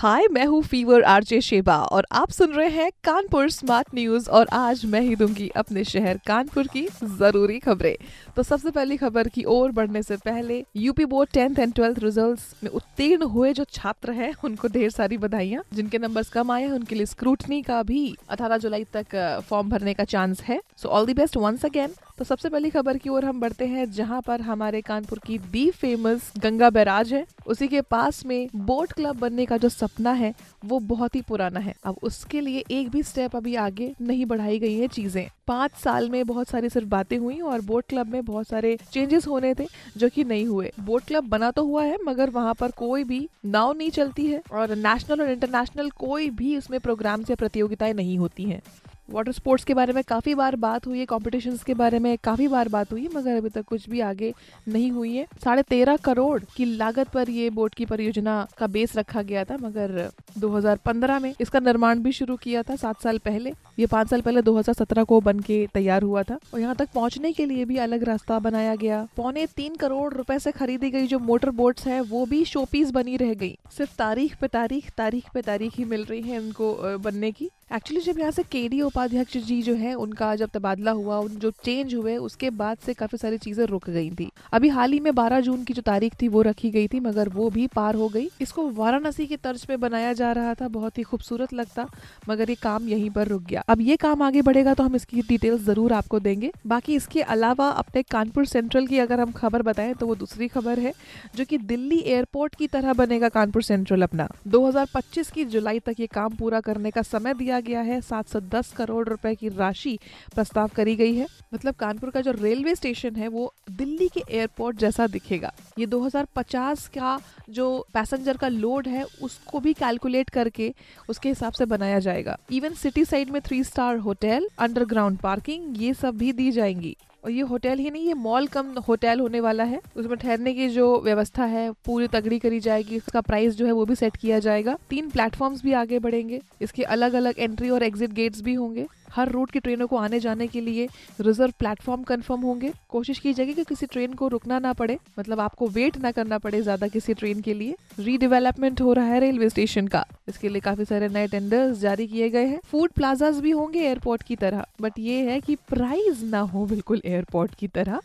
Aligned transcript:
हाय 0.00 0.26
मैं 0.30 0.44
हूँ 0.46 0.62
fever 0.62 1.02
RJ 1.02 1.40
Sheba 1.40 1.76
और 1.76 2.06
आप 2.12 2.30
सुन 2.30 2.52
रहे 2.52 2.68
हैं 2.68 2.90
कानपुर 3.04 3.50
स्मार्ट 3.50 3.88
न्यूज़ 3.94 4.30
और 4.30 4.46
आज 4.52 4.84
मैं 4.84 5.00
ही 5.00 5.16
दूँगी 5.16 5.48
अपने 5.48 5.84
शहर 5.84 6.20
कानपुर 6.26 6.66
की 6.66 6.86
ज़रूरी 7.04 7.58
खबरें। 7.58 7.96
तो 8.36 8.42
सबसे 8.42 8.70
पहली 8.70 8.96
खबर 8.96 9.28
की 9.28 9.44
ओर 9.44 9.72
बढ़ने 9.72 10.02
से 10.02 10.16
पहले 10.16 10.64
UP 10.76 11.04
board 11.04 11.30
tenth 11.30 11.58
and 11.58 11.74
twelfth 11.74 11.98
results 11.98 12.54
में 12.64 12.70
उत्तीर्ण 12.70 13.22
हुए 13.22 13.52
जो 13.52 13.64
छात्र 13.64 14.12
हैं, 14.12 14.34
उनको 14.44 14.68
ढेर 14.68 14.90
सारी 14.90 15.18
बधाइयाँ। 15.18 15.62
जिनके 15.74 15.98
नंबर्स 15.98 16.28
कम 16.28 16.50
आए 16.50 16.62
हैं, 16.62 16.72
उनके 16.72 16.94
लिए 16.94 17.06
स्क्रूटनी 17.06 17.62
का 17.62 17.82
भी 17.82 18.16
18 18.30 18.56
जुलाई 18.56 18.84
तक 18.84 19.42
फॉर्म 19.48 19.70
भरने 19.70 19.94
का 19.94 20.04
चांस 20.04 20.42
है। 20.42 20.60
So 20.76 20.88
all 20.88 21.06
the 21.06 21.14
best 21.14 21.36
once 21.36 21.64
again 21.64 21.94
तो 22.20 22.24
सबसे 22.24 22.48
पहली 22.48 22.70
खबर 22.70 22.96
की 22.98 23.08
ओर 23.08 23.24
हम 23.24 23.40
बढ़ते 23.40 23.66
हैं, 23.66 23.90
जहाँ 23.92 24.20
पर 24.22 24.40
हमारे 24.40 24.80
कानपुर 24.80 25.18
की 25.18 25.38
दी 25.38 25.70
फ़ेमस 25.70 26.32
गंगा 26.38 26.68
बैराज 26.70 27.12
है। 27.12 27.24
उसी 27.46 27.68
के 27.68 27.80
पास 27.80 28.26
में 28.26 28.48
बोट 28.56 28.92
क्लब 28.92 29.16
बनने 29.16 29.46
का 29.46 29.56
जो 29.56 29.68
सपना 29.68 30.12
है, 30.12 30.34
वो 30.64 30.78
बहुत 30.78 31.14
ही 31.14 31.22
पुराना 31.22 31.60
है। 31.60 31.74
अब 31.84 31.96
उसके 32.02 32.40
लिए 32.40 32.64
एक 32.70 32.88
भी 32.88 33.02
स्टेप 33.02 33.36
अभी 33.36 33.54
आगे 33.54 33.94
नहीं 34.00 34.26
बढ़ाई 34.26 34.58
गई 34.58 34.74
है 34.74 34.88
चीज़ें। 34.88 35.28
पाँच 35.46 35.70
साल 35.74 36.10
में 36.10 36.26
बहुत 36.26 36.48
सारी 36.48 36.68
सिर्फ़ 36.68 36.88
बातें 36.88 37.16
हुई 37.18 37.40
और 37.40 37.60
बोट 37.60 37.84
क्लब 37.88 38.06
में 38.06 38.24
बहुत 38.24 38.48
सारे 38.48 38.76
चेंजेस 38.92 39.26
होने 39.26 39.54
थे, 39.54 39.66
जो 39.96 40.08
कि 40.08 40.24
नहीं 40.24 40.46
हुए। 40.46 40.72
बोट 40.80 41.04
क्लब 41.04 41.28
बना 41.28 41.50
तो 41.50 41.64
हुआ 41.64 41.84
है, 41.84 41.98
मगर 42.04 42.30
वहाँ 42.30 42.54
पर 42.54 42.70
कोई 42.70 43.04
भी 43.04 43.28
नाव 43.44 43.72
नहीं 43.72 43.90
चलती 43.90 44.26
है 44.26 44.42
और 44.52 44.74
नेशनल 44.76 45.20
और 45.20 45.30
इंटरनेशनल 45.30 45.90
कोई 45.90 46.30
भी 46.30 46.56
उसमें 46.56 46.80
प्रोग्राम 46.80 47.24
या 47.30 47.36
प्रतियोगिताएँ 47.36 47.92
नहीं 47.92 48.18
होती 48.18 48.44
हैं। 48.44 48.62
वाटर 49.10 49.32
स्पोर्ट्स 49.32 49.64
के 49.64 49.74
बारे 49.74 49.92
में 49.92 50.02
काफ़ी 50.04 50.34
बार 50.34 50.56
बात 50.56 50.86
हुई 50.86 50.98
है 50.98 51.04
कॉम्पिटिशन 51.06 51.56
के 51.66 51.74
बारे 51.74 51.98
में 51.98 52.16
काफ़ी 52.24 52.46
बार 52.48 52.68
बात 52.68 52.92
हुई 52.92 53.02
है, 53.02 53.08
मगर 53.14 53.36
अभी 53.36 53.48
तक 53.48 53.64
कुछ 53.64 53.88
भी 53.90 54.00
आगे 54.00 54.32
नहीं 54.68 54.90
हुई 54.90 55.14
है। 55.16 55.26
साढ़े 55.44 55.62
तेरह 55.62 55.96
करोड़ 55.96 56.40
की 56.56 56.64
लागत 56.66 57.08
पर 57.08 57.30
ये 57.30 57.48
बोट 57.50 57.74
की 57.74 57.84
परियोजना 57.84 58.46
का 58.58 58.66
बेस 58.66 58.96
रखा 58.96 59.22
गया 59.22 59.44
था, 59.44 59.56
मगर 59.56 60.10
2015 60.38 61.18
में 61.18 61.34
इसका 61.40 61.60
निर्माण 61.60 61.98
भी 61.98 62.12
शुरू 62.12 62.36
किया 62.36 62.62
था 62.62 62.76
सात 62.76 63.02
साल 63.02 63.18
पहले। 63.18 63.52
ये 63.78 63.86
पाँच 63.86 64.08
साल 64.10 64.20
पहले 64.20 64.42
2017 64.42 65.04
को 65.04 65.20
बन 65.20 65.40
के 65.40 65.66
तैयार 65.74 66.02
हुआ 66.02 66.22
था 66.22 66.38
और 66.54 66.60
यहाँ 66.60 66.74
तक 66.76 66.88
पहुँचने 66.94 67.32
के 67.32 67.46
लिए 67.46 67.64
भी 67.64 67.76
अलग 67.78 68.04
रास्ता 68.04 68.38
बनाया 68.38 68.74
गया। 68.76 69.06
पौने 69.16 69.46
तीन 69.56 69.76
करोड़ 69.76 70.12
रुपए 70.14 70.38
से 70.38 70.52
खरीदी 70.52 70.90
गई 70.90 71.06
जो 71.06 71.18
मोटर 71.20 71.50
बोट्स 71.52 71.86
है, 71.86 72.00
वो 72.00 72.24
भी 72.26 72.44
शोपीस 72.44 72.90
बनी 72.90 73.16
रह 73.16 73.34
गई। 73.34 73.56
सिर्फ़ 73.76 73.96
तारीख 73.98 74.36
पे 74.40 74.48
तारीख 74.48 74.90
तारीख 74.90 75.24
पे 75.34 75.42
तारीख 75.42 75.78
ही 75.78 75.84
मिल 75.84 76.04
रही 76.04 76.22
है 76.22 76.44
इनको 76.44 76.98
बनने 76.98 77.30
की। 77.32 77.50
एक्चुअली 77.74 78.00
जब 78.02 78.18
यहाँ 78.18 78.30
से 78.30 78.42
के 78.42 78.68
डी 78.68 78.80
उपाध्यक्ष 79.00 79.36
जी 79.38 79.60
जो 79.62 79.74
है, 79.74 79.92
उनका 79.94 80.34
जब 80.36 80.48
तबादला 80.54 80.90
हुआ, 80.90 81.18
उन 81.18 81.36
जो 81.36 81.50
चेंज 81.64 81.94
हुए, 81.94 82.16
उसके 82.18 82.48
बाद 82.52 82.78
से 82.78 82.94
काफ़ी 82.94 83.18
सारी 83.18 83.36
चीज़ें 83.38 83.64
रुक 83.66 83.88
गई 83.90 84.10
थी। 84.10 84.28
अभी 84.52 84.68
हाल 84.68 84.92
ही 84.92 84.98
में 85.00 85.14
12 85.14 85.40
जून 85.40 85.62
की 85.64 85.74
जो 85.74 85.82
तारीख 85.82 86.14
थी, 86.22 86.28
वो 86.28 86.42
रखी 86.42 86.70
गई 86.70 86.88
थी, 86.88 87.00
मगर 87.00 87.28
वो 87.28 87.48
भी 87.50 87.66
पार 87.66 87.94
हो 87.94 88.08
गई। 88.08 88.28
इसको 88.40 88.68
वाराणसी 88.70 89.26
की 89.26 89.36
तर्ज 89.36 89.64
पे 89.64 89.76
बनाया 89.76 90.12
जा 90.12 90.32
रहा 90.32 90.52
था, 90.54 90.68
बहुत 90.68 90.98
ही 90.98 91.02
खूबसूरत 91.02 91.52
लगता, 91.52 91.86
मगर 92.28 92.50
ये 92.50 92.56
काम 92.62 92.88
यहीं 92.88 93.08
पर 93.10 93.28
रुक 93.28 93.42
गया। 93.42 93.62
अब 93.68 93.80
ये 93.80 93.96
काम 93.96 94.22
आगे 94.22 94.42
बढ़ेगा 94.42 94.74
तो 94.74 94.82
हम 94.82 94.96
इसकी 94.96 95.22
डिटेल्स 95.22 95.62
ज़रूर 95.62 95.92
आपको 95.92 96.20
देंगे। 96.20 96.50
बाकी 96.66 96.96
इसके 96.96 97.22
अलावा 97.28 97.68
अपने 97.78 98.02
कानपुर 98.10 98.46
सेंट्रल 98.46 98.86
की 98.86 98.98
अगर 98.98 99.20
हम 99.20 99.32
खबर 99.32 99.62
बताएँ 99.62 99.94
तो 99.94 100.06
वो 100.06 100.14
दूसरी 100.16 100.48
खबर 100.50 100.78
है, 100.78 100.92
जो 101.36 101.44
की 101.44 101.58
दिल्ली 101.72 101.98
एयरपोर्ट 102.00 102.54
की 102.54 102.66
तरह 102.68 102.92
बनेगा 102.92 103.28
कानपुर 103.30 103.62
सेंट्रल 103.62 104.02
अपना। 104.02 104.28
दो 104.48 104.66
हज़ार 104.66 104.86
पच्चीस 104.94 105.30
की 105.30 105.44
जुलाई 105.50 105.78
तक 105.80 106.00
ये 106.00 106.06
काम 106.12 106.36
पूरा 106.36 106.60
करने 106.60 106.90
का 106.90 107.02
समय 107.04 107.34
दिया 107.34 107.60
गया 107.62 107.80
है 107.82 108.00
710 108.02 108.72
करोड़ 108.72 108.88
रुपए 108.98 109.34
की 109.34 109.48
राशि 109.48 109.98
प्रस्ताव 110.34 110.68
करी 110.68 110.96
गई 110.96 111.14
है। 111.14 111.26
मतलब 111.54 111.74
कानपुर 111.74 112.10
का 112.10 112.20
जो 112.20 112.30
रेलवे 112.30 112.74
स्टेशन 112.74 113.16
है, 113.16 113.28
वो 113.28 113.54
दिल्ली 113.70 114.08
के 114.08 114.22
एयरपोर्ट 114.30 114.76
जैसा 114.76 115.06
दिखेगा। 115.06 115.52
ये 115.78 115.86
2050 115.86 116.88
का 116.88 117.20
जो 117.50 117.86
पैसेंजर 117.94 118.36
का 118.36 118.48
लोड 118.48 118.88
है, 118.88 119.04
उसको 119.22 119.60
भी 119.60 119.72
कैलकुलेट 119.72 120.30
करके 120.30 120.74
उसके 121.08 121.28
हिसाब 121.28 121.52
से 121.52 121.64
बनाया 121.64 121.98
जाएगा। 121.98 122.38
इवन 122.52 122.74
सिटी 122.74 123.04
साइड 123.04 123.30
में 123.30 123.40
three 123.42 123.64
star 123.64 123.96
hotel 123.96 124.48
underground 124.58 125.18
parking 125.18 125.82
ये 125.82 125.94
सब 125.94 126.16
भी 126.16 126.32
दी 126.32 126.50
जाएँगी। 126.52 126.96
और 127.24 127.30
ये 127.30 127.42
होटल 127.42 127.78
ही 127.78 127.90
नहीं, 127.90 128.06
ये 128.06 128.14
मॉल 128.14 128.46
कम 128.46 128.72
होटल 128.88 129.20
होने 129.20 129.40
वाला 129.40 129.64
है। 129.64 129.80
उसमें 129.96 130.16
ठहरने 130.16 130.54
की 130.54 130.68
जो 130.68 131.00
व्यवस्था 131.00 131.44
है, 131.44 131.70
पूरी 131.86 132.06
तगड़ी 132.08 132.38
करी 132.38 132.60
जाएगी 132.60 132.96
इसका 132.96 133.20
प्राइस 133.20 133.56
जो 133.56 133.66
है 133.66 133.72
वो 133.72 133.84
भी 133.84 133.94
सेट 133.94 134.16
किया 134.16 134.38
जाएगा। 134.38 134.76
तीन 134.90 135.10
प्लेटफॉर्म्स 135.10 135.62
भी 135.62 135.72
आगे 135.72 135.98
बढ़ेंगे, 135.98 136.40
इसके 136.62 136.82
अलग 136.84 137.14
अलग 137.14 137.38
एंट्री 137.38 137.70
और 137.70 137.82
एग्जिट 137.82 138.12
गेट्स 138.12 138.40
भी 138.42 138.54
होंगे। 138.54 138.86
हर 139.12 139.28
रूट 139.28 139.50
की 139.50 139.60
ट्रेनों 139.60 139.86
को 139.86 139.96
आने 139.96 140.20
जाने 140.20 140.46
के 140.46 140.60
लिए 140.60 140.88
रिज़र्व 141.20 141.52
प्लेटफॉर्म 141.58 142.02
कंफर्म 142.02 142.40
होंगे। 142.40 142.72
कोशिश 142.88 143.18
की 143.18 143.32
जाएगी 143.32 143.54
कि 143.54 143.64
किसी 143.64 143.86
ट्रेन 143.86 144.12
को 144.12 144.28
रुकना 144.28 144.58
ना 144.58 144.72
पड़े। 144.72 144.98
मतलब 145.18 145.40
आपको 145.40 145.68
वेट 145.68 145.96
ना 145.98 146.10
करना 146.12 146.38
पड़े 146.38 146.60
ज़्यादा 146.62 146.88
किसी 146.88 147.14
ट्रेन 147.14 147.40
के 147.40 147.54
लिए। 147.54 147.76
रीडेवेलपमेंट 147.98 148.80
हो 148.80 148.92
रहा 148.92 149.04
है 149.04 149.20
रेलवे 149.20 149.48
स्टेशन 149.48 149.86
का। 149.86 150.04
इसके 150.28 150.48
लिए 150.48 150.60
काफ़ी 150.60 150.84
सारे 150.84 151.08
नए 151.08 151.26
टेंडर्स 151.26 151.78
जारी 151.78 152.06
किए 152.06 152.28
गए 152.30 152.46
हैं। 152.46 152.60
फ़ूड 152.66 152.92
प्लाजाज 152.92 153.40
भी 153.40 153.50
होंगे 153.50 153.80
एयरपोर्ट 153.80 154.22
की 154.22 154.36
तरह। 154.36 154.64
बट 154.80 154.98
ये 154.98 155.20
है 155.30 155.40
कि 155.40 155.56
प्राइस 155.68 156.22
ना 156.22 156.40
हो 156.40 156.66
बिल्कुल 156.66 157.02
एयरपोर्ट 157.04 157.54
की 157.54 157.68
तरह। 157.68 158.00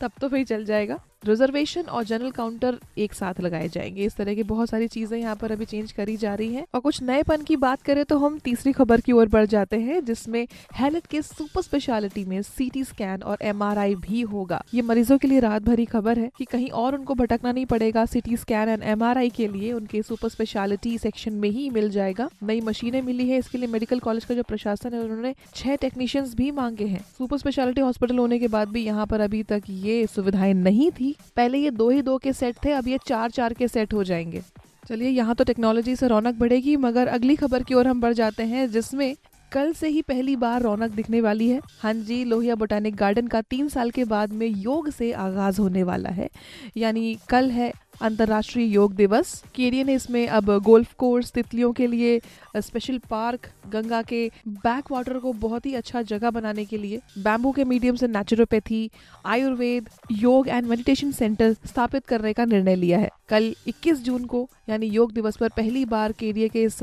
तब 0.00 0.12
तो 0.20 0.28
फिर 0.28 0.44
चल 0.44 0.64
जाएगा। 0.64 0.98
रिजर्वेशन 1.22 1.82
और 1.82 2.04
जनरल 2.04 2.30
काउंटर 2.30 2.78
एक 2.98 3.12
साथ 3.12 3.40
लगाए 3.40 3.68
जाएँगे। 3.68 4.04
इस 4.04 4.16
तरह 4.16 4.34
की 4.34 4.42
बहुत 4.42 4.68
सारी 4.68 4.88
चीज़ें 4.88 5.18
यहाँ 5.18 5.34
पर 5.36 5.52
अभी 5.52 5.64
चेंज 5.64 5.92
करी 5.92 6.16
जा 6.16 6.34
रही 6.34 6.54
हैं। 6.54 6.64
और 6.74 6.80
कुछ 6.80 7.02
नएपन 7.02 7.42
की 7.42 7.56
बात 7.56 7.82
करें 7.82 8.04
तो 8.04 8.18
हम 8.18 8.38
तीसरी 8.38 8.72
खबर 8.72 9.00
की 9.00 9.12
ओर 9.12 9.28
बढ़ 9.28 9.46
जाते 9.46 9.76
हैं, 9.76 10.04
जिसमें 10.04 10.46
हेल्थ 10.74 11.06
के 11.06 11.22
सुपर 11.22 11.62
स्पेशलिटी 11.62 12.24
में 12.24 12.40
सीटी 12.42 12.84
स्कैन 12.84 13.22
और 13.22 13.38
एमआरआई 13.42 13.94
भी 13.96 14.20
होगा। 14.22 14.62
ये 14.74 14.82
मरीजों 14.82 15.18
के 15.18 15.28
लिए 15.28 15.40
रात 15.40 15.62
भरी 15.62 15.84
खबर 15.84 16.18
है 16.18 16.30
कि 16.38 16.44
कहीं 16.44 16.68
और 16.70 16.94
उनको 16.94 17.14
भटकना 17.14 17.52
नहीं 17.52 17.66
पड़ेगा। 17.66 18.04
सिटी 18.06 18.36
स्कैन 18.36 18.68
एंड 18.68 18.82
एमआरआई 18.82 19.30
के 19.30 19.48
लिए 19.48 19.72
उनके 19.72 20.02
सुपर 20.02 20.28
स्पेशलिटी 20.28 20.96
सेक्शन 20.98 21.32
में 21.32 21.48
ही 21.50 21.68
मिल 21.70 21.90
जाएगा। 21.90 22.28
नई 22.42 22.60
मशीनें 22.60 23.00
मिली 23.02 23.28
है। 23.28 23.38
इसके 23.38 23.58
लिए 23.58 23.68
मेडिकल 23.68 23.98
कॉलेज 23.98 24.24
का 24.24 24.34
जो 24.34 24.42
प्रशासन 24.42 24.94
है, 24.94 25.00
उन्होंने 25.00 25.34
छह 25.54 25.76
टेक्नीशियंस 25.76 26.34
भी 26.34 26.50
मांगे 26.52 26.86
हैं। 26.86 27.04
सुपर 27.18 27.38
स्पेशलिटी 27.38 27.80
हॉस्पिटल 27.80 28.18
होने 28.18 28.38
के 28.38 28.48
बाद 28.48 28.68
भी 28.68 28.84
यहाँ 28.84 29.06
पर 29.06 29.20
अभी 29.20 29.42
तक 29.42 29.62
ये 29.70 30.06
सुविधाएँ 30.06 30.54
नहीं 30.54 30.90
थी। 30.90 31.07
पहले 31.36 31.58
ये 31.58 31.70
दो 31.70 31.90
ही 31.90 32.02
दो 32.02 32.18
के 32.18 32.32
सेट 32.32 32.56
थे, 32.64 32.72
अब 32.72 32.88
ये 32.88 32.98
चार 33.06 33.30
चार 33.30 33.52
के 33.52 33.68
सेट 33.68 33.94
हो 33.94 34.04
जाएँगे। 34.04 34.42
चलिए, 34.88 35.08
यहाँ 35.08 35.34
तो 35.34 35.44
टेक्नोलॉजी 35.44 35.96
से 35.96 36.08
रौनक 36.08 36.34
बढ़ेगी, 36.34 36.76
मगर 36.76 37.06
अगली 37.06 37.36
खबर 37.36 37.62
की 37.62 37.74
ओर 37.74 37.86
हम 37.86 38.00
बढ़ 38.00 38.12
जाते 38.12 38.42
हैं, 38.42 38.70
जिसमें 38.70 39.16
कल 39.52 39.72
से 39.72 39.88
ही 39.88 40.02
पहली 40.02 40.36
बार 40.36 40.62
रौनक 40.62 40.90
दिखने 40.90 41.20
वाली 41.20 41.48
है। 41.48 41.60
हाँ 41.80 41.94
जी, 41.94 42.24
लोहिया 42.24 42.54
बोटानिक 42.54 42.96
गार्डन 42.96 43.26
का 43.26 43.40
तीन 43.40 43.68
साल 43.68 43.90
के 43.90 44.04
बाद 44.04 44.32
में 44.32 44.46
योग 44.46 44.90
से 44.90 45.12
आगाज़ 45.12 45.60
होने 45.60 45.82
वाला 45.82 46.08
है। 46.08 46.28
यानी 46.76 47.18
कल 47.28 47.50
है 47.50 47.72
अंतर्राष्ट्रीय 48.02 48.66
योग 48.66 48.94
दिवस। 48.94 49.42
केरिया 49.54 49.84
ने 49.84 49.94
इसमें 49.94 50.26
अब 50.28 50.50
गोल्फ 50.58 50.92
कोर्स, 50.94 51.30
तितलियों 51.32 51.72
के 51.72 51.86
लिए 51.86 52.20
स्पेशल 52.56 52.98
पार्क 53.10 53.48
गंगा 53.68 54.02
के 54.02 54.30
बैक 54.48 54.90
वाटर 54.90 55.18
को 55.18 55.32
बहुत 55.32 55.66
ही 55.66 55.74
अच्छा 55.74 56.02
जगह 56.02 56.30
बनाने 56.30 56.64
के 56.64 56.78
लिए। 56.78 57.00
बैम्बू 57.18 57.52
के 57.52 57.64
मीडियम 57.64 57.96
से 57.96 58.06
नेचुरोपैथी 58.06 58.90
आयुर्वेद, 59.26 59.88
योग 60.12 60.48
एंड 60.48 60.66
मेडिटेशन 60.66 61.12
सेंटर 61.12 61.52
स्थापित 61.66 62.06
करने 62.06 62.32
का 62.32 62.44
निर्णय 62.44 62.74
लिया 62.74 62.98
है। 62.98 63.10
कल 63.28 63.54
21 63.66 64.02
जून 64.02 64.24
को, 64.24 64.48
यानी 64.68 64.86
योग 64.86 65.12
दिवस 65.12 65.36
पर 65.36 65.48
पहली 65.48 65.84
बार 65.84 66.12
केरिया 66.12 66.48
के 66.48 66.62
इस 66.62 66.78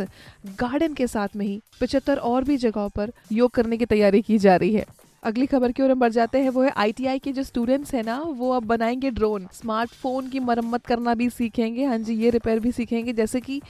गार्डन 0.60 0.94
के 0.94 1.08
साथ 1.08 1.36
में 1.36 1.46
ही 1.46 1.62
पिछहत्तर 1.80 2.18
और 2.18 2.44
भी 2.44 2.58
जगहों 2.58 2.90
पर 2.90 3.12
योग 3.32 3.52
करने 3.52 3.78
की 3.78 3.86
तैयारी 3.86 4.22
की 4.22 4.38
जा 4.38 4.56
रही 4.56 4.74
है। 4.74 4.86
अगली 5.26 5.46
खबर 5.46 5.72
की 5.72 5.84
ओर 5.84 5.92
हम 5.92 6.00
बढ़ 6.00 6.12
जाते 6.12 6.40
हैं, 6.40 6.50
वो 6.50 6.62
है 6.62 6.70
आईटीआई 6.70 7.20
के 7.20 7.32
जो 7.32 7.44
स्टूडेंट्स 7.44 7.94
हैं 7.94 8.04
ना, 8.04 8.20
वो 8.20 8.52
अब 8.52 8.64
बनाएँगे 8.64 9.10
ड्रोन 9.12 9.48
स्मार्टफ़ोन 9.54 10.30
की 10.30 10.40
मरम्मत 10.40 10.86
करना 10.86 11.14
भी 11.14 11.30
सीखेंगे। 11.30 11.86
हाँ 11.86 11.98
जी, 11.98 12.14
ये 12.14 12.30
रिपेयर 12.30 12.60
भी 12.60 12.72
सीखेंगे। 12.72 13.14
जैसे 13.14 13.42
कि 13.42 13.62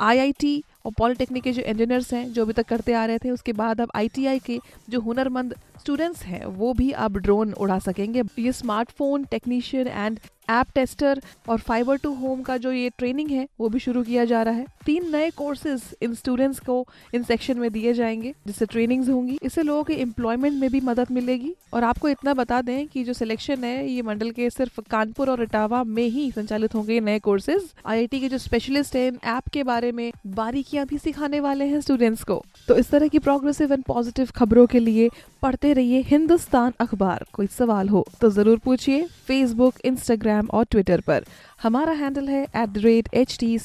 आईआईटी 0.00 0.62
और 0.84 0.92
पॉलिटेक्निक 0.98 1.42
के 1.42 1.52
जो 1.52 1.62
इंजीनियर्स 1.62 2.14
हैं, 2.14 2.32
जो 2.32 2.42
अभी 2.42 2.52
तक 2.52 2.66
करते 2.66 2.92
आ 2.92 3.04
रहे 3.04 3.18
थे, 3.18 3.30
उसके 3.30 3.52
बाद 3.52 3.80
अब 3.80 3.90
आईटीआई 3.94 4.38
के 4.38 4.60
जो 4.90 5.00
हुनरमंद 5.00 5.54
स्टूडेंट्स 5.80 6.22
हैं, 6.22 6.44
वो 6.44 6.72
भी 6.72 6.90
अब 6.90 7.16
ड्रोन 7.16 7.52
उड़ा 7.52 7.78
सकेंगे। 7.78 8.22
ये 8.38 8.52
smartphone 8.52 9.24
technician 9.24 9.86
and 9.86 10.20
app 10.50 10.66
tester 10.74 11.22
और 11.48 11.58
फाइबर 11.58 11.96
टू 11.96 12.14
होम 12.14 12.42
का 12.42 12.56
जो 12.56 12.72
ये 12.72 12.90
ट्रेनिंग 12.98 13.30
है, 13.30 13.48
वो 13.60 13.68
भी 13.68 13.78
शुरू 13.78 14.02
किया 14.02 14.24
जा 14.24 14.42
रहा 14.42 14.54
है। 14.54 14.66
तीन 14.86 15.12
नए 15.12 15.30
कोर्सेज 15.30 15.82
इन 16.02 16.14
स्टूडेंट्स 16.14 16.58
को 16.58 16.88
इन 17.14 17.22
सेक्शन 17.22 17.58
में 17.58 17.70
दिए 17.72 17.92
जाएँगे, 17.92 18.34
जिससे 18.46 18.66
ट्रेनिंग्स 18.66 19.08
होंगी। 19.08 19.38
इससे 19.42 19.62
लोगों 19.62 19.84
के 19.84 19.94
एम्प्लॉयमेंट 19.94 20.60
में 20.60 20.70
भी 20.70 20.80
मदद 20.80 21.06
मिलेगी। 21.10 21.54
और 21.72 21.84
आपको 21.84 22.08
इतना 22.08 22.34
बता 22.34 22.62
दें 22.62 22.86
कि 22.86 23.04
जो 23.04 23.12
सिलेक्शन 23.12 23.64
है, 23.64 23.90
ये 23.90 24.02
मंडल 24.02 24.30
के 24.30 24.50
सिर्फ़ 24.50 24.80
कानपुर 24.80 25.30
और 25.30 25.42
इटावा 25.42 25.84
में 25.84 26.06
ही 26.06 26.30
संचालित 26.30 26.74
होंगे 26.74 27.00
नए 27.00 27.18
कोर्सेज 27.18 27.72
आई 27.86 28.06
के 28.06 28.28
जो 28.28 28.38
स्पेशलिस्ट 28.38 28.96
है, 28.96 29.08
इन 29.08 29.18
ऐप 29.24 29.48
के 29.48 29.62
बारे 29.62 29.92
में 29.92 30.12
बारीकी 30.26 30.67
बारीकियाँ 30.68 30.86
भी 30.86 30.98
सिखाने 30.98 31.38
वाले 31.40 31.64
हैं 31.64 31.80
स्टूडेंट्स 31.80 32.22
को। 32.24 32.44
तो 32.68 32.74
इस 32.76 32.90
तरह 32.90 33.08
की 33.08 33.18
प्रोग्रेसिव 33.18 33.72
एंड 33.72 33.82
पॉजिटिव 33.84 34.28
खबरों 34.36 34.66
के 34.66 34.78
लिए 34.78 35.08
पढ़ते 35.42 35.72
रहिए 35.72 36.00
हिंदुस्तान 36.06 36.72
अखबार। 36.80 37.24
कोई 37.32 37.46
सवाल 37.48 37.88
हो 37.88 38.04
तो 38.20 38.30
ज़रूर 38.30 38.58
पूछिए 38.64 39.06
फेसबुक 39.26 39.74
इंस्टाग्राम 39.84 40.48
और 40.52 40.64
ट्विटर 40.70 41.00
पर। 41.06 41.24
हमारा 41.62 41.92
हैंडल 41.92 42.28
है 42.28 42.42
at 42.42 42.68
the 42.68 42.78
rate 42.78 43.08
H 43.14 43.36
T 43.40 43.56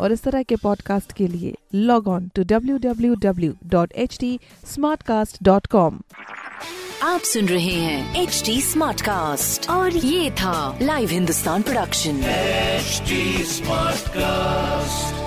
और 0.00 0.12
इस 0.12 0.22
तरह 0.22 0.42
के 0.42 0.56
पॉडकास्ट 0.62 1.12
के 1.12 1.26
लिए 1.28 1.54
log 1.74 2.08
on 2.08 2.28
to 2.34 2.44
W 2.44 2.78
W 2.78 3.14
W 3.22 3.54
dot 3.66 3.92
H 3.96 4.16
T 4.20 4.38
Smartcast 5.02 5.42
dot 5.42 5.66
com 5.66 6.00
आप 7.02 7.20
सुन 7.26 7.46
रहे 7.48 7.74
हैं 7.74 8.22
एच 8.22 8.42
टी 8.46 8.60
स्मार्ट 8.62 9.00
कास्ट 9.00 9.68
और 9.70 9.96
ये 9.96 10.30
था 10.40 10.78
live 10.82 11.08
Hindustan 11.10 11.62
production 11.62 12.20
HD 12.82 13.16
Smartcast. 13.46 15.21